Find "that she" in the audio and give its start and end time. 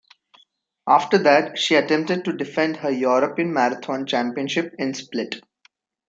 1.19-1.75